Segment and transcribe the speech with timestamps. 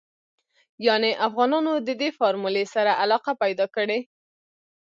[0.87, 3.99] يانې افغانانو ددې فارمولې سره علاقه پيدا کړې.